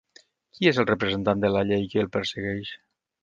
Qui 0.55 0.69
és 0.69 0.79
el 0.83 0.87
representant 0.91 1.43
de 1.45 1.53
la 1.57 1.63
llei 1.71 1.85
que 1.91 2.01
el 2.05 2.11
persegueix? 2.17 2.73